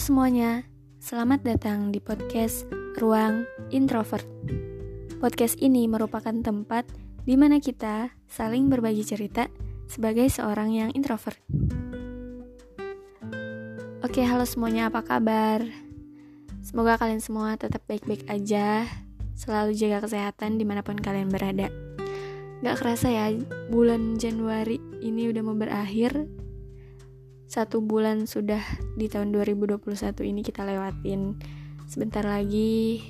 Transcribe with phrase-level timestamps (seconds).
[0.00, 0.64] semuanya,
[0.96, 2.64] selamat datang di podcast
[2.96, 4.24] Ruang Introvert.
[5.20, 6.88] Podcast ini merupakan tempat
[7.28, 9.52] di mana kita saling berbagi cerita
[9.92, 11.36] sebagai seorang yang introvert.
[14.00, 15.68] Oke, halo semuanya, apa kabar?
[16.64, 18.88] Semoga kalian semua tetap baik-baik aja,
[19.36, 21.68] selalu jaga kesehatan di mana pun kalian berada.
[22.64, 23.36] Gak kerasa ya,
[23.68, 26.39] bulan Januari ini udah mau berakhir
[27.50, 28.62] satu bulan sudah
[28.94, 29.82] di tahun 2021
[30.22, 31.34] ini kita lewatin.
[31.90, 33.02] Sebentar lagi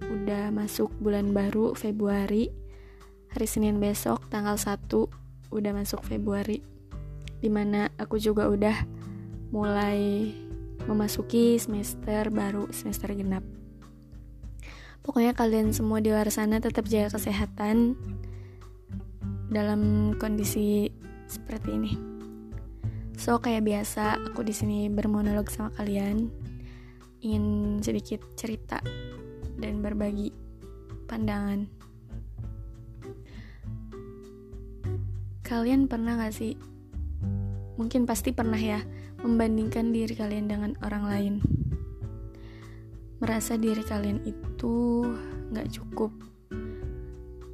[0.00, 2.48] udah masuk bulan baru Februari.
[3.36, 4.88] Hari Senin besok tanggal 1
[5.52, 6.64] udah masuk Februari.
[7.36, 8.72] Di mana aku juga udah
[9.52, 10.32] mulai
[10.88, 13.44] memasuki semester baru semester genap.
[15.04, 17.92] Pokoknya kalian semua di luar sana tetap jaga kesehatan
[19.52, 20.88] dalam kondisi
[21.28, 22.11] seperti ini.
[23.22, 26.26] So kayak biasa, aku di sini bermonolog sama kalian,
[27.22, 28.82] ingin sedikit cerita
[29.62, 30.34] dan berbagi
[31.06, 31.70] pandangan.
[35.46, 36.58] Kalian pernah gak sih?
[37.78, 38.82] Mungkin pasti pernah ya,
[39.22, 41.34] membandingkan diri kalian dengan orang lain.
[43.22, 45.06] Merasa diri kalian itu
[45.54, 46.10] gak cukup.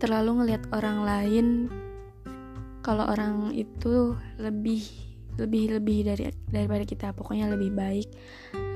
[0.00, 1.46] Terlalu ngelihat orang lain
[2.80, 5.07] kalau orang itu lebih
[5.38, 7.14] lebih lebih dari daripada kita.
[7.14, 8.08] Pokoknya lebih baik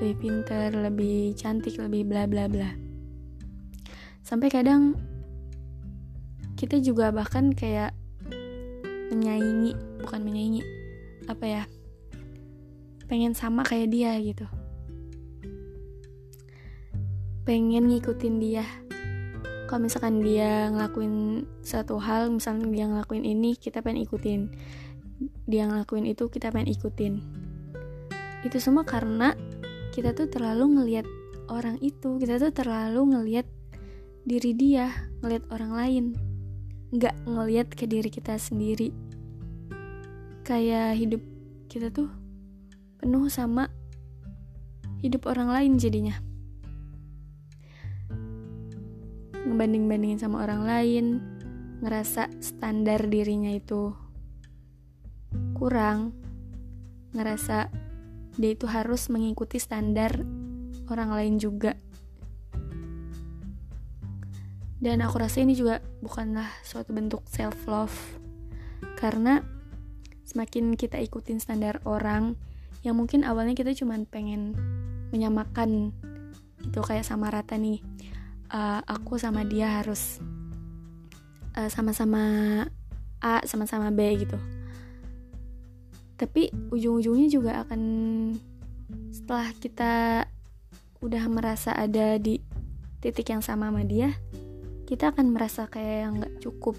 [0.02, 2.70] lebih pinter lebih cantik lebih bla bla bla.
[4.22, 4.94] Sampai kadang
[6.54, 7.90] kita juga bahkan kayak
[9.10, 10.62] menyaingi bukan menyaingi
[11.26, 11.62] apa ya
[13.12, 14.46] pengen sama kayak dia gitu.
[17.44, 18.64] Pengen ngikutin dia.
[19.68, 24.52] Kalau misalkan dia ngelakuin satu hal misalnya dia ngelakuin ini kita pengen ikutin
[25.44, 27.20] dia ngelakuin itu kita pengen ikutin.
[28.42, 29.36] Itu semua karena
[29.92, 31.06] kita tuh terlalu ngelihat
[31.52, 33.46] orang itu kita tuh terlalu ngelihat
[34.24, 34.90] diri dia
[35.20, 36.04] ngelihat orang lain.
[36.94, 38.90] Nggak ngelihat ke diri kita sendiri.
[40.42, 41.22] Kayak hidup
[41.70, 42.10] kita tuh
[42.98, 43.70] penuh sama
[45.02, 46.16] hidup orang lain jadinya.
[49.42, 51.06] Ngebanding-bandingin sama orang lain
[51.82, 53.90] ngerasa standar dirinya itu
[55.62, 56.10] kurang.
[57.14, 57.70] Ngerasa
[58.34, 60.26] dia itu harus mengikuti standar
[60.90, 61.78] orang lain juga.
[64.82, 67.94] Dan aku rasa ini juga bukanlah suatu bentuk self love
[68.98, 69.46] karena
[70.26, 72.34] semakin kita ikutin standar orang
[72.82, 74.58] yang mungkin awalnya kita cuma pengen
[75.14, 75.94] menyamakan
[76.66, 77.78] itu kayak sama rata nih.
[78.50, 80.18] Uh, aku sama dia harus
[81.56, 82.20] eh, sama-sama
[83.22, 84.36] uh, A sama-sama B gitu
[86.16, 87.80] tapi ujung-ujungnya juga akan
[89.12, 89.92] setelah kita
[91.02, 92.38] udah merasa ada di
[93.02, 94.14] titik yang sama sama dia
[94.92, 96.76] kita akan merasa kayak yang nggak cukup.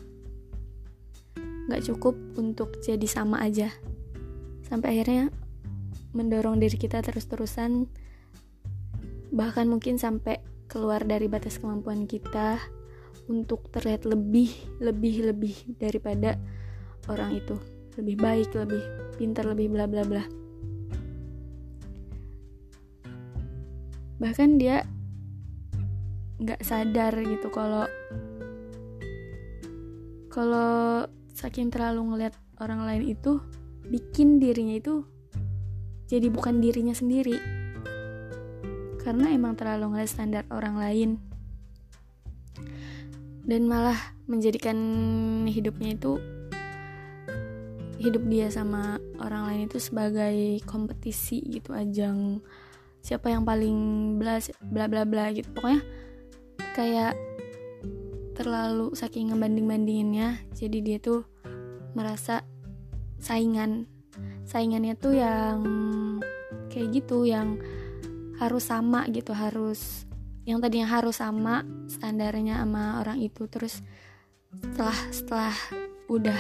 [1.66, 3.74] Nggak cukup untuk jadi sama aja.
[4.70, 5.34] Sampai akhirnya
[6.14, 7.90] mendorong diri kita terus-terusan
[9.34, 12.62] bahkan mungkin sampai keluar dari batas kemampuan kita
[13.26, 16.38] untuk terlihat lebih lebih lebih daripada
[17.10, 17.58] orang itu.
[17.98, 20.24] Lebih baik lebih pintar lebih bla bla bla.
[24.22, 24.86] Bahkan dia
[26.44, 27.88] nggak sadar gitu kalau
[30.34, 33.38] kalau saking terlalu ngeliat orang lain itu
[33.88, 35.06] bikin dirinya itu
[36.10, 37.38] jadi bukan dirinya sendiri.
[39.02, 41.10] Karena emang terlalu ngeliat standar orang lain.
[43.44, 44.78] Dan malah menjadikan
[45.50, 46.16] hidupnya itu
[48.04, 52.44] hidup dia sama orang lain itu sebagai kompetisi gitu ajang
[53.00, 53.78] siapa yang paling
[54.20, 55.48] bla bla bla bla gitu.
[55.56, 55.80] Pokoknya
[56.76, 57.16] kayak
[58.36, 61.24] terlalu saking ngebanding bandinginnya jadi dia tuh
[61.96, 62.44] merasa
[63.24, 63.88] saingan.
[64.44, 65.64] Saingannya tuh yang
[66.68, 67.56] kayak gitu yang
[68.42, 70.04] harus sama gitu harus
[70.44, 73.48] yang tadinya harus sama standarnya sama orang itu.
[73.48, 73.80] Terus
[74.60, 75.56] setelah setelah
[76.12, 76.40] udah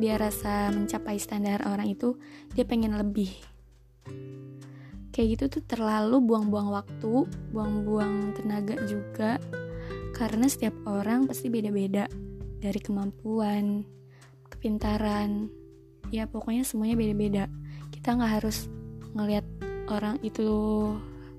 [0.00, 2.16] dia rasa mencapai standar orang itu
[2.56, 3.32] dia pengen lebih.
[5.12, 9.36] Kayak gitu tuh terlalu buang-buang waktu buang-buang tenaga juga
[10.16, 12.08] karena setiap orang pasti beda-beda
[12.62, 13.84] dari kemampuan
[14.48, 15.52] kepintaran.
[16.08, 17.44] Ya pokoknya semuanya beda-beda.
[17.92, 18.72] Kita nggak harus
[19.12, 19.44] ngelihat
[19.92, 20.48] orang itu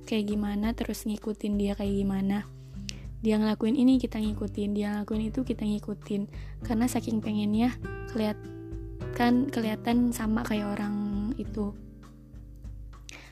[0.05, 2.45] kayak gimana terus ngikutin dia kayak gimana
[3.23, 4.75] dia ngelakuin ini kita ngikutin.
[4.75, 6.27] Dia ngelakuin itu kita ngikutin.
[6.59, 7.71] Karena saking pengennya
[8.11, 11.71] kelihatan kelihatan sama kayak orang itu.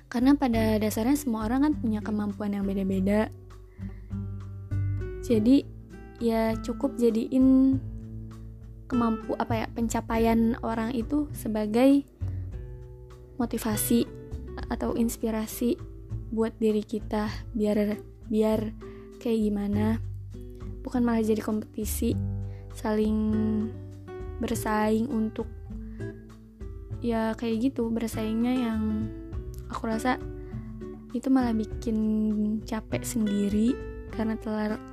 [0.08, 3.28] Karena pada dasarnya semua orang kan punya kemampuan yang beda-beda.
[5.28, 5.68] Jadi
[6.24, 7.76] ya cukup jadiin
[8.88, 12.08] kemampu apa ya pencapaian orang itu sebagai
[13.36, 14.08] motivasi
[14.72, 15.76] atau inspirasi
[16.32, 17.28] buat diri kita.
[17.52, 18.00] Biar
[18.32, 18.91] biar
[19.22, 20.02] kayak gimana.
[20.82, 22.18] Bukan malah jadi kompetisi
[22.74, 23.22] saling
[24.42, 25.46] bersaing untuk
[27.06, 29.10] ya kayak gitu bersaingnya yang
[29.70, 30.18] aku rasa
[31.14, 31.98] itu malah bikin
[32.66, 33.78] capek sendiri
[34.14, 34.36] karena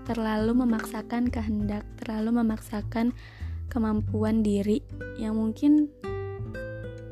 [0.04, 3.16] terlalu memaksakan kehendak terlalu memaksakan
[3.68, 4.80] kemampuan diri
[5.20, 5.88] yang mungkin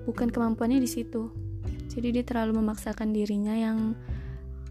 [0.06, 1.28] bukan kemampuannya di situ.
[1.90, 3.96] Jadi dia terlalu memaksakan dirinya yang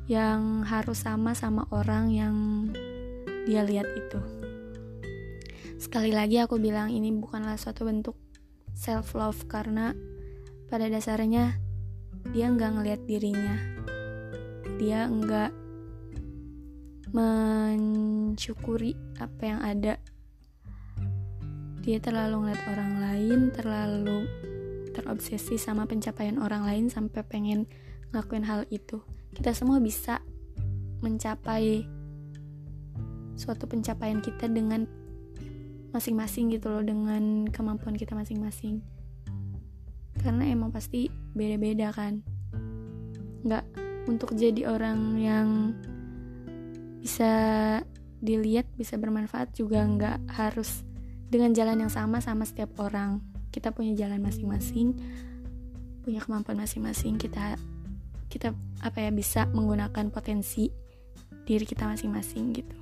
[0.06, 2.36] yang harus sama sama orang yang
[3.50, 4.22] dia lihat itu.
[5.82, 8.14] Sekali lagi aku bilang ini bukanlah suatu bentuk
[8.78, 9.98] self love karena
[10.70, 11.58] pada dasarnya
[12.34, 13.58] dia nggak ngelihat dirinya.
[14.78, 15.52] Dia nggak
[17.10, 19.96] mensyukuri apa yang ada.
[21.82, 24.26] Dia terlalu ngeliat orang lain terlalu
[24.94, 27.70] terobsesi sama pencapaian orang lain sampai pengen
[28.10, 29.04] ngelakuin hal itu
[29.36, 30.24] kita semua bisa
[31.04, 31.84] mencapai
[33.36, 34.88] suatu pencapaian kita dengan
[35.92, 38.80] masing-masing gitu loh dengan kemampuan kita masing-masing.
[40.16, 42.24] Karena emang pasti beda-beda kan.
[43.44, 43.66] Nggak
[44.08, 45.50] untuk jadi orang yang
[47.04, 47.32] bisa
[48.24, 50.82] dilihat bisa bermanfaat juga nggak harus
[51.30, 53.20] dengan jalan yang sama sama setiap orang.
[53.52, 54.96] Kita punya jalan masing-masing
[56.06, 57.18] punya kemampuan masing-masing.
[57.18, 57.58] Kita
[58.30, 58.54] kita
[58.86, 60.70] apa ya bisa menggunakan potensi
[61.50, 62.78] diri kita masing-masing gitu.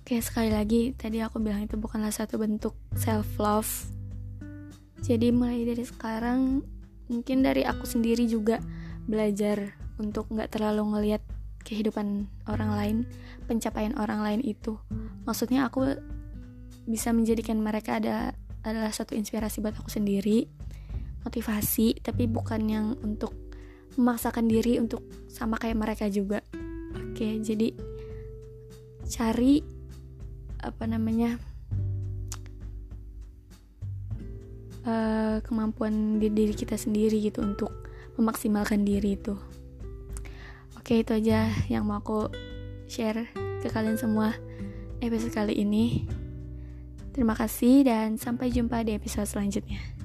[0.00, 4.00] Oke sekali lagi tadi aku bilang itu bukanlah satu bentuk self love
[5.00, 6.60] jadi mulai dari sekarang
[7.08, 8.60] mungkin dari aku sendiri juga
[9.08, 11.22] belajar untuk nggak terlalu ngelihat
[11.64, 12.96] kehidupan orang lain,
[13.48, 14.76] pencapaian orang lain itu.
[15.24, 15.96] Maksudnya aku
[16.88, 20.48] bisa menjadikan mereka ada adalah satu inspirasi buat aku sendiri,
[21.24, 23.36] motivasi, tapi bukan yang untuk
[23.98, 26.40] memaksakan diri untuk sama kayak mereka juga.
[26.96, 27.74] Oke, jadi
[29.10, 29.60] cari
[30.60, 31.40] apa namanya
[34.86, 37.72] uh, kemampuan di diri kita sendiri gitu untuk
[38.16, 39.34] memaksimalkan diri itu.
[40.76, 42.30] Oke, itu aja yang mau aku
[42.88, 43.28] share
[43.60, 44.34] ke kalian semua
[45.04, 46.04] episode kali ini.
[47.10, 49.99] Terima kasih dan sampai jumpa di episode selanjutnya.